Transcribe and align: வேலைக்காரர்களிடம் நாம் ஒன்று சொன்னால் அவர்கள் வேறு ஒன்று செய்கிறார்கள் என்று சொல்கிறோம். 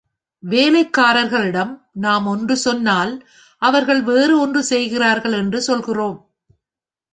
வேலைக்காரர்களிடம் 0.43 1.73
நாம் 1.91 2.25
ஒன்று 2.25 2.55
சொன்னால் 2.57 3.13
அவர்கள் 3.61 4.01
வேறு 4.01 4.39
ஒன்று 4.39 4.63
செய்கிறார்கள் 4.63 5.33
என்று 5.33 5.61
சொல்கிறோம். 5.61 6.19